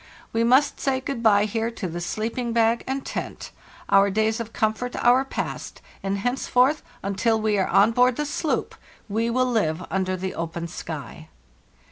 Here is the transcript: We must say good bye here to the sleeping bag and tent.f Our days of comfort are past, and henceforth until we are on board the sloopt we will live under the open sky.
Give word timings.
We 0.33 0.43
must 0.43 0.79
say 0.79 0.99
good 0.99 1.21
bye 1.21 1.45
here 1.45 1.69
to 1.69 1.87
the 1.87 2.01
sleeping 2.01 2.53
bag 2.53 2.83
and 2.87 3.05
tent.f 3.05 3.51
Our 3.89 4.09
days 4.09 4.39
of 4.39 4.51
comfort 4.51 4.95
are 4.95 5.23
past, 5.23 5.79
and 6.01 6.17
henceforth 6.17 6.81
until 7.03 7.39
we 7.39 7.59
are 7.59 7.67
on 7.67 7.91
board 7.91 8.15
the 8.15 8.23
sloopt 8.25 8.77
we 9.07 9.29
will 9.29 9.45
live 9.45 9.85
under 9.91 10.17
the 10.17 10.33
open 10.33 10.67
sky. 10.67 11.29